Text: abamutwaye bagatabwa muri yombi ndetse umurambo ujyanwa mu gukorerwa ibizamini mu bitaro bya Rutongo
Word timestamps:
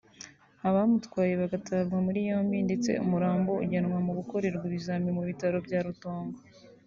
abamutwaye 0.67 1.33
bagatabwa 1.41 1.97
muri 2.05 2.19
yombi 2.29 2.57
ndetse 2.67 2.91
umurambo 3.05 3.51
ujyanwa 3.63 3.97
mu 4.05 4.11
gukorerwa 4.19 4.63
ibizamini 4.69 5.11
mu 5.17 5.23
bitaro 5.29 5.57
bya 5.65 5.79
Rutongo 5.87 6.37